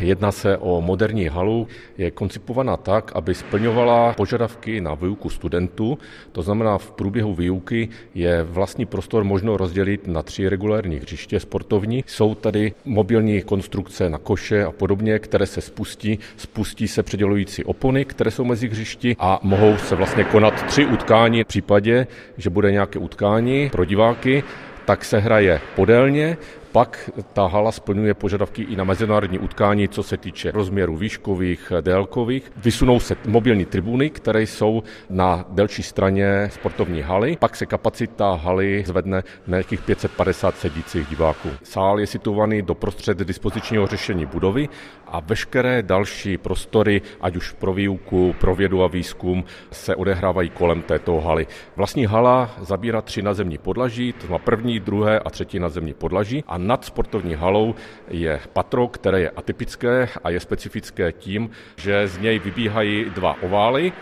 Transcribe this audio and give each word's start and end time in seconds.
Jedná 0.00 0.32
se 0.32 0.56
o 0.56 0.80
moderní 0.80 1.28
halu, 1.28 1.68
je 1.98 2.10
koncipovaná 2.10 2.76
tak, 2.76 3.12
aby 3.14 3.34
splňovala 3.34 4.12
požadavky 4.12 4.80
na 4.80 4.94
výuku 4.94 5.30
studentů. 5.30 5.98
To 6.32 6.42
znamená, 6.42 6.78
v 6.78 6.90
průběhu 6.90 7.34
výuky 7.34 7.88
je 8.14 8.42
vlastní 8.42 8.86
prostor 8.86 9.24
možno 9.24 9.56
rozdělit 9.56 10.06
na 10.06 10.22
tři 10.22 10.48
regulární 10.48 10.96
hřiště 10.96 11.40
sportovní. 11.40 12.04
Jsou 12.06 12.34
tady 12.34 12.72
mobilní 12.84 13.42
konstrukce 13.42 14.10
na 14.10 14.18
koše 14.18 14.64
a 14.64 14.72
podobně, 14.72 15.18
které 15.18 15.46
se 15.46 15.60
spustí. 15.60 16.18
Spustí 16.36 16.88
se 16.88 17.02
předělující 17.02 17.64
opony, 17.64 18.04
které 18.04 18.30
jsou 18.30 18.44
mezi 18.44 18.68
hřišti 18.68 19.16
a 19.18 19.40
mohou 19.42 19.76
se 19.76 19.96
vlastně 19.96 20.24
konat 20.24 20.62
tři 20.66 20.86
utkání 20.86 21.44
v 21.44 21.46
případě, 21.46 22.06
že 22.36 22.50
bude 22.50 22.72
nějaké 22.72 22.98
utkání 22.98 23.70
pro 23.70 23.84
diváky 23.84 24.44
tak 24.86 25.04
se 25.04 25.18
hraje 25.18 25.60
podélně, 25.76 26.36
pak 26.76 27.10
ta 27.32 27.46
hala 27.46 27.72
splňuje 27.72 28.14
požadavky 28.14 28.62
i 28.62 28.76
na 28.76 28.84
mezinárodní 28.84 29.38
utkání, 29.38 29.88
co 29.88 30.02
se 30.02 30.16
týče 30.16 30.50
rozměru 30.50 30.96
výškových, 30.96 31.72
délkových. 31.80 32.52
Vysunou 32.56 33.00
se 33.00 33.16
mobilní 33.26 33.64
tribuny, 33.64 34.10
které 34.10 34.42
jsou 34.42 34.82
na 35.10 35.44
delší 35.48 35.82
straně 35.82 36.48
sportovní 36.52 37.02
haly. 37.02 37.36
Pak 37.40 37.56
se 37.56 37.66
kapacita 37.66 38.34
haly 38.34 38.84
zvedne 38.86 39.22
na 39.46 39.56
nějakých 39.56 39.80
550 39.80 40.56
sedících 40.56 41.08
diváků. 41.08 41.48
Sál 41.62 42.00
je 42.00 42.06
situovaný 42.06 42.62
doprostřed 42.62 43.18
dispozičního 43.18 43.86
řešení 43.86 44.26
budovy 44.26 44.68
a 45.06 45.20
veškeré 45.20 45.82
další 45.82 46.38
prostory, 46.38 47.02
ať 47.20 47.36
už 47.36 47.52
pro 47.52 47.72
výuku, 47.72 48.34
pro 48.40 48.54
vědu 48.54 48.84
a 48.84 48.86
výzkum, 48.86 49.44
se 49.70 49.96
odehrávají 49.96 50.50
kolem 50.50 50.82
této 50.82 51.20
haly. 51.20 51.46
Vlastní 51.76 52.06
hala 52.06 52.50
zabírá 52.60 53.02
tři 53.02 53.22
nazemní 53.22 53.58
podlaží, 53.58 54.12
to 54.12 54.26
znamená 54.26 54.44
první, 54.44 54.80
druhé 54.80 55.18
a 55.18 55.30
třetí 55.30 55.58
nazemní 55.58 55.94
podlaží 55.94 56.44
a 56.46 56.65
nad 56.66 56.84
sportovní 56.84 57.34
halou 57.34 57.74
je 58.08 58.40
patro, 58.52 58.88
které 58.88 59.20
je 59.20 59.30
atypické 59.30 60.08
a 60.24 60.30
je 60.30 60.40
specifické 60.40 61.12
tím, 61.12 61.50
že 61.76 62.08
z 62.08 62.18
něj 62.18 62.38
vybíhají 62.38 63.04
dva 63.04 63.36
ovály, 63.42 63.92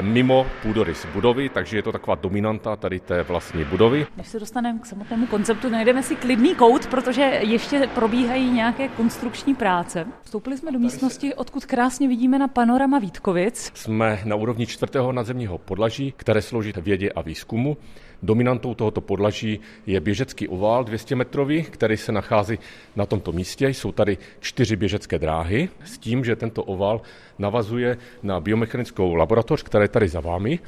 mimo 0.00 0.46
půdorys 0.62 1.06
budovy, 1.12 1.48
takže 1.48 1.76
je 1.76 1.82
to 1.82 1.92
taková 1.92 2.14
dominanta 2.14 2.76
tady 2.76 3.00
té 3.00 3.22
vlastní 3.22 3.64
budovy. 3.64 4.06
Než 4.16 4.28
se 4.28 4.40
dostaneme 4.40 4.78
k 4.78 4.86
samotnému 4.86 5.26
konceptu, 5.26 5.68
najdeme 5.68 6.02
si 6.02 6.16
klidný 6.16 6.54
kout, 6.54 6.86
protože 6.86 7.22
ještě 7.22 7.88
probíhají 7.94 8.50
nějaké 8.50 8.88
konstrukční 8.88 9.54
práce. 9.54 10.06
Vstoupili 10.22 10.58
jsme 10.58 10.72
do 10.72 10.78
místnosti, 10.78 11.34
odkud 11.34 11.64
krásně 11.64 12.08
vidíme 12.08 12.38
na 12.38 12.48
panorama 12.48 12.98
Vítkovic. 12.98 13.70
Jsme 13.74 14.20
na 14.24 14.36
úrovni 14.36 14.66
čtvrtého 14.66 15.12
nadzemního 15.12 15.58
podlaží, 15.58 16.14
které 16.16 16.42
slouží 16.42 16.72
vědě 16.76 17.10
a 17.10 17.22
výzkumu. 17.22 17.76
Dominantou 18.22 18.74
tohoto 18.74 19.00
podlaží 19.00 19.60
je 19.86 20.00
běžecký 20.00 20.48
ovál 20.48 20.84
200 20.84 21.16
metrový, 21.16 21.62
který 21.62 21.96
se 21.96 22.12
nachází 22.12 22.58
na 22.96 23.06
tomto 23.06 23.32
místě. 23.32 23.68
Jsou 23.68 23.92
tady 23.92 24.18
čtyři 24.40 24.76
běžecké 24.76 25.18
dráhy 25.18 25.68
s 25.84 25.98
tím, 25.98 26.24
že 26.24 26.36
tento 26.36 26.64
oval 26.64 27.00
navazuje 27.38 27.98
na 28.22 28.40
biomechanickou 28.40 29.14
laboratoř, 29.14 29.62
která 29.62 29.83
je 29.84 29.88
tady 29.88 30.08
za 30.08 30.20
vámi. 30.20 30.58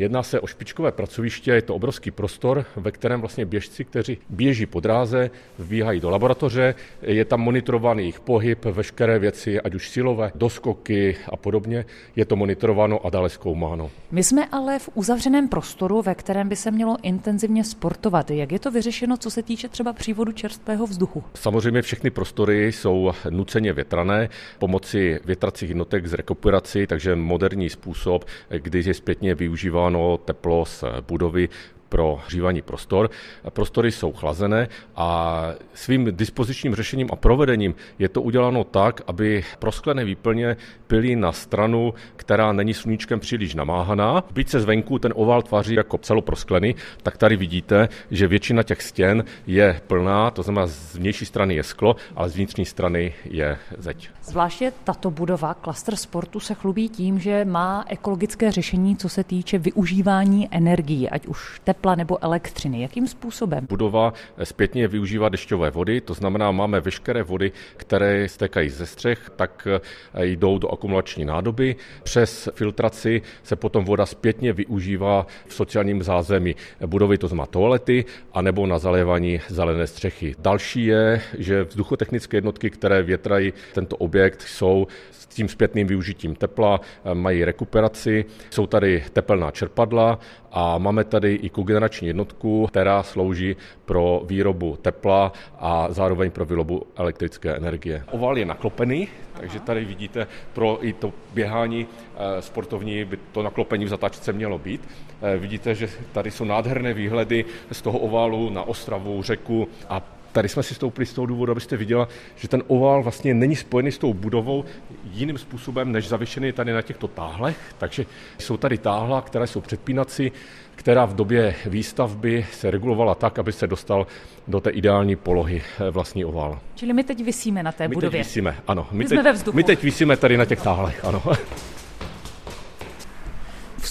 Jedná 0.00 0.22
se 0.22 0.40
o 0.40 0.46
špičkové 0.46 0.92
pracoviště, 0.92 1.50
je 1.50 1.62
to 1.62 1.74
obrovský 1.74 2.10
prostor, 2.10 2.64
ve 2.76 2.90
kterém 2.90 3.20
vlastně 3.20 3.44
běžci, 3.44 3.84
kteří 3.84 4.18
běží 4.28 4.66
po 4.66 4.80
dráze, 4.80 5.30
vbíhají 5.58 6.00
do 6.00 6.10
laboratoře, 6.10 6.74
je 7.02 7.24
tam 7.24 7.40
monitorovaný 7.40 8.02
jejich 8.02 8.20
pohyb, 8.20 8.64
veškeré 8.64 9.18
věci, 9.18 9.60
ať 9.60 9.74
už 9.74 9.90
silové, 9.90 10.32
doskoky 10.34 11.16
a 11.28 11.36
podobně, 11.36 11.84
je 12.16 12.24
to 12.24 12.36
monitorováno 12.36 13.06
a 13.06 13.10
dále 13.10 13.28
zkoumáno. 13.28 13.90
My 14.10 14.22
jsme 14.22 14.46
ale 14.46 14.78
v 14.78 14.88
uzavřeném 14.94 15.48
prostoru, 15.48 16.02
ve 16.02 16.14
kterém 16.14 16.48
by 16.48 16.56
se 16.56 16.70
mělo 16.70 16.96
intenzivně 17.02 17.64
sportovat. 17.64 18.30
Jak 18.30 18.52
je 18.52 18.58
to 18.58 18.70
vyřešeno, 18.70 19.16
co 19.16 19.30
se 19.30 19.42
týče 19.42 19.68
třeba 19.68 19.92
přívodu 19.92 20.32
čerstvého 20.32 20.86
vzduchu? 20.86 21.24
Samozřejmě 21.34 21.82
všechny 21.82 22.10
prostory 22.10 22.72
jsou 22.72 23.12
nuceně 23.30 23.72
větrané 23.72 24.28
pomocí 24.58 25.14
větracích 25.24 25.68
jednotek 25.68 26.06
z 26.06 26.12
rekuperací, 26.12 26.86
takže 26.86 27.16
moderní 27.16 27.70
způsob, 27.70 28.24
kdy 28.48 28.82
je 28.86 28.94
zpětně 28.94 29.34
využíván 29.34 29.89
využíváno 29.90 30.18
teplo 30.24 30.64
z 30.64 30.84
budovy 31.00 31.48
pro 31.90 32.20
hřívaní 32.26 32.62
prostor. 32.62 33.10
Prostory 33.50 33.92
jsou 33.92 34.12
chlazené 34.12 34.68
a 34.96 35.46
svým 35.74 36.08
dispozičním 36.16 36.74
řešením 36.74 37.08
a 37.12 37.16
provedením 37.16 37.74
je 37.98 38.08
to 38.08 38.22
uděláno 38.22 38.64
tak, 38.64 39.00
aby 39.06 39.44
prosklené 39.58 40.04
výplně 40.04 40.56
pily 40.86 41.16
na 41.16 41.32
stranu, 41.32 41.94
která 42.16 42.52
není 42.52 42.74
sluníčkem 42.74 43.20
příliš 43.20 43.54
namáhaná. 43.54 44.24
Byť 44.32 44.48
se 44.48 44.60
zvenku 44.60 44.98
ten 44.98 45.12
ovál 45.16 45.42
tváří 45.42 45.74
jako 45.74 45.98
celoprosklený, 45.98 46.74
tak 47.02 47.16
tady 47.16 47.36
vidíte, 47.36 47.88
že 48.10 48.26
většina 48.26 48.62
těch 48.62 48.82
stěn 48.82 49.24
je 49.46 49.80
plná, 49.86 50.30
to 50.30 50.42
znamená 50.42 50.66
z 50.66 50.96
vnější 50.96 51.26
strany 51.26 51.54
je 51.54 51.62
sklo, 51.62 51.96
ale 52.16 52.28
z 52.28 52.36
vnitřní 52.36 52.64
strany 52.64 53.14
je 53.24 53.58
zeď. 53.78 54.10
Zvláště 54.22 54.72
tato 54.84 55.10
budova, 55.10 55.54
klaster 55.54 55.96
sportu, 55.96 56.40
se 56.40 56.54
chlubí 56.54 56.88
tím, 56.88 57.18
že 57.18 57.44
má 57.44 57.84
ekologické 57.88 58.52
řešení, 58.52 58.96
co 58.96 59.08
se 59.08 59.24
týče 59.24 59.58
využívání 59.58 60.48
energií, 60.50 61.10
ať 61.10 61.26
už 61.26 61.60
tepla 61.64 61.79
tepla 61.80 61.94
nebo 61.94 62.24
elektřiny. 62.24 62.82
Jakým 62.82 63.08
způsobem? 63.08 63.66
Budova 63.68 64.12
zpětně 64.44 64.88
využívá 64.88 65.28
dešťové 65.28 65.70
vody, 65.70 66.00
to 66.00 66.14
znamená, 66.14 66.50
máme 66.50 66.80
veškeré 66.80 67.22
vody, 67.22 67.52
které 67.76 68.28
stékají 68.28 68.68
ze 68.68 68.86
střech, 68.86 69.30
tak 69.36 69.68
eh, 69.70 70.26
jdou 70.26 70.58
do 70.58 70.68
akumulační 70.68 71.24
nádoby. 71.24 71.76
Přes 72.02 72.48
filtraci 72.54 73.22
se 73.42 73.56
potom 73.56 73.84
voda 73.84 74.06
zpětně 74.06 74.52
využívá 74.52 75.26
v 75.46 75.54
sociálním 75.54 76.02
zázemí 76.02 76.54
budovy, 76.86 77.18
to 77.18 77.28
znamená 77.28 77.46
toalety, 77.46 78.04
anebo 78.32 78.66
na 78.66 78.78
zalévání 78.78 79.40
zelené 79.48 79.86
střechy. 79.86 80.34
Další 80.38 80.86
je, 80.86 81.20
že 81.38 81.64
vzduchotechnické 81.64 82.36
jednotky, 82.36 82.70
které 82.70 83.02
větrají 83.02 83.52
tento 83.72 83.96
objekt, 83.96 84.42
jsou 84.42 84.86
s 85.10 85.26
tím 85.26 85.48
zpětným 85.48 85.86
využitím 85.86 86.34
tepla, 86.34 86.80
eh, 86.80 87.14
mají 87.14 87.44
rekuperaci, 87.44 88.24
jsou 88.50 88.66
tady 88.66 89.04
tepelná 89.12 89.50
čerpadla 89.50 90.18
a 90.52 90.78
máme 90.78 91.04
tady 91.04 91.34
i 91.34 91.48
kogenerační 91.48 91.69
jednotku, 92.02 92.66
která 92.66 93.02
slouží 93.02 93.56
pro 93.84 94.22
výrobu 94.26 94.78
tepla 94.82 95.32
a 95.58 95.86
zároveň 95.90 96.30
pro 96.30 96.44
výrobu 96.44 96.86
elektrické 96.96 97.56
energie. 97.56 98.04
Oval 98.10 98.38
je 98.38 98.44
naklopený, 98.44 99.08
takže 99.40 99.60
tady 99.60 99.84
vidíte 99.84 100.26
pro 100.52 100.86
i 100.86 100.92
to 100.92 101.12
běhání 101.34 101.86
eh, 101.86 102.42
sportovní 102.42 103.04
by 103.04 103.18
to 103.32 103.42
naklopení 103.42 103.84
v 103.84 103.88
zatáčce 103.88 104.32
mělo 104.32 104.58
být. 104.58 104.88
Eh, 105.22 105.36
vidíte, 105.36 105.74
že 105.74 105.88
tady 106.12 106.30
jsou 106.30 106.44
nádherné 106.44 106.94
výhledy 106.94 107.44
z 107.72 107.82
toho 107.82 107.98
oválu 107.98 108.50
na 108.50 108.62
Ostravu, 108.62 109.22
řeku 109.22 109.68
a 109.88 110.20
Tady 110.32 110.48
jsme 110.48 110.62
si 110.62 110.74
stoupili 110.74 111.06
z 111.06 111.12
toho 111.12 111.26
důvodu, 111.26 111.52
abyste 111.52 111.76
viděla, 111.76 112.08
že 112.36 112.48
ten 112.48 112.62
ovál 112.66 113.02
vlastně 113.02 113.34
není 113.34 113.56
spojený 113.56 113.92
s 113.92 113.98
tou 113.98 114.14
budovou 114.14 114.64
jiným 115.12 115.38
způsobem 115.38 115.92
než 115.92 116.08
zavěšený 116.08 116.52
tady 116.52 116.72
na 116.72 116.82
těchto 116.82 117.08
táhlech. 117.08 117.74
Takže 117.78 118.06
jsou 118.38 118.56
tady 118.56 118.78
táhla, 118.78 119.20
které 119.20 119.46
jsou 119.46 119.60
předpínací, 119.60 120.32
která 120.74 121.04
v 121.04 121.14
době 121.14 121.54
výstavby 121.66 122.46
se 122.52 122.70
regulovala 122.70 123.14
tak, 123.14 123.38
aby 123.38 123.52
se 123.52 123.66
dostal 123.66 124.06
do 124.48 124.60
té 124.60 124.70
ideální 124.70 125.16
polohy 125.16 125.62
eh, 125.62 125.90
vlastní 125.90 126.24
ovál. 126.24 126.58
Čili 126.74 126.92
my 126.92 127.04
teď 127.04 127.24
vysíme 127.24 127.62
na 127.62 127.72
té 127.72 127.88
my 127.88 127.94
budově. 127.94 128.18
My 128.18 128.24
teď 128.24 128.26
vysíme, 128.26 128.56
ano. 128.66 128.86
My, 128.90 128.98
my, 128.98 129.04
teď, 129.04 129.16
jsme 129.16 129.22
ve 129.22 129.32
vzduchu. 129.32 129.56
my 129.56 129.64
teď 129.64 129.82
vysíme 129.82 130.16
tady 130.16 130.36
na 130.36 130.44
těch 130.44 130.62
táhlech, 130.62 131.04
ano. 131.04 131.22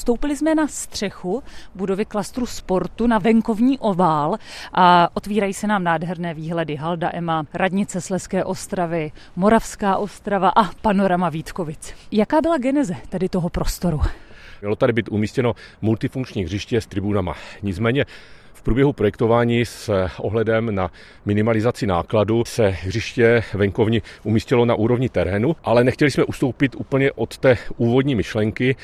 Vstoupili 0.09 0.38
jsme 0.38 0.56
na 0.56 0.68
střechu 0.68 1.44
budovy 1.75 2.06
klastru 2.06 2.46
sportu 2.46 3.08
na 3.08 3.18
venkovní 3.18 3.80
ovál 3.80 4.38
a 4.74 5.09
otvírají 5.14 5.53
se 5.53 5.68
nám 5.68 5.84
nádherné 5.84 6.34
výhledy 6.34 6.75
Halda 6.75 7.09
Ema, 7.14 7.46
Radnice 7.53 8.02
Sleské 8.02 8.44
ostravy, 8.44 9.12
Moravská 9.36 9.98
ostrava 9.98 10.50
a 10.50 10.64
panorama 10.81 11.30
Vítkovic. 11.30 11.94
Jaká 12.12 12.42
byla 12.42 12.58
geneze 12.58 12.96
tady 13.09 13.30
toho 13.30 13.50
prostoru? 13.50 14.02
Mělo 14.62 14.75
tady 14.75 14.94
být 14.94 15.09
umístěno 15.09 15.53
multifunkční 15.81 16.44
hřiště 16.44 16.81
s 16.81 16.88
tribunama. 16.88 17.36
Nicméně 17.62 18.06
v 18.53 18.62
průběhu 18.62 18.94
projektování 18.94 19.66
s 19.66 20.08
ohledem 20.18 20.75
na 20.75 20.92
minimalizaci 21.25 21.88
nákladu 21.88 22.46
se 22.46 22.68
hřiště 22.68 23.44
venkovní 23.53 24.02
umístilo 24.24 24.66
na 24.66 24.75
úrovni 24.75 25.09
terénu, 25.09 25.56
ale 25.64 25.84
nechtěli 25.84 26.12
jsme 26.12 26.24
ustoupit 26.24 26.75
úplně 26.75 27.12
od 27.12 27.38
té 27.38 27.57
úvodní 27.78 28.16
myšlenky, 28.16 28.75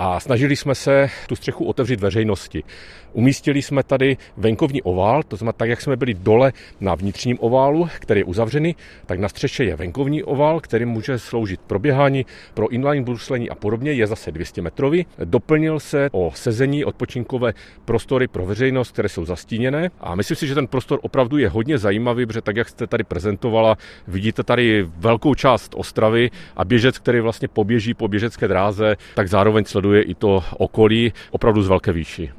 a 0.00 0.20
snažili 0.20 0.56
jsme 0.56 0.74
se 0.74 1.10
tu 1.28 1.36
střechu 1.36 1.64
otevřít 1.64 2.00
veřejnosti. 2.00 2.64
Umístili 3.12 3.62
jsme 3.62 3.82
tady 3.82 4.16
venkovní 4.36 4.82
ovál, 4.82 5.22
to 5.22 5.36
znamená 5.36 5.52
tak, 5.52 5.68
jak 5.68 5.80
jsme 5.80 5.96
byli 5.96 6.14
dole 6.14 6.52
na 6.80 6.94
vnitřním 6.94 7.36
oválu, 7.40 7.88
který 7.98 8.20
je 8.20 8.24
uzavřený, 8.24 8.76
tak 9.06 9.18
na 9.18 9.28
střeše 9.28 9.64
je 9.64 9.76
venkovní 9.76 10.22
ovál, 10.22 10.60
který 10.60 10.84
může 10.84 11.18
sloužit 11.18 11.60
pro 11.60 11.78
běhání, 11.78 12.26
pro 12.54 12.68
inline 12.68 13.04
bruslení 13.04 13.50
a 13.50 13.54
podobně, 13.54 13.92
je 13.92 14.06
zase 14.06 14.32
200 14.32 14.62
metrový. 14.62 15.06
Doplnil 15.24 15.80
se 15.80 16.08
o 16.12 16.32
sezení 16.34 16.84
odpočinkové 16.84 17.52
prostory 17.84 18.28
pro 18.28 18.46
veřejnost, 18.46 18.92
které 18.92 19.08
jsou 19.08 19.24
zastíněné 19.24 19.90
a 20.00 20.14
myslím 20.14 20.36
si, 20.36 20.46
že 20.46 20.54
ten 20.54 20.66
prostor 20.66 20.98
opravdu 21.02 21.38
je 21.38 21.48
hodně 21.48 21.78
zajímavý, 21.78 22.26
protože 22.26 22.42
tak, 22.42 22.56
jak 22.56 22.68
jste 22.68 22.86
tady 22.86 23.04
prezentovala, 23.04 23.76
vidíte 24.08 24.42
tady 24.42 24.86
velkou 24.96 25.34
část 25.34 25.74
Ostravy 25.76 26.30
a 26.56 26.64
běžec, 26.64 26.98
který 26.98 27.20
vlastně 27.20 27.48
poběží 27.48 27.94
po 27.94 28.08
běžecké 28.08 28.48
dráze, 28.48 28.96
tak 29.14 29.28
zároveň 29.28 29.64
sleduje 29.88 30.02
i 30.02 30.14
to 30.14 30.44
okolí 30.58 31.12
opravdu 31.30 31.62
z 31.62 31.68
velké 31.68 31.92
výši. 31.92 32.30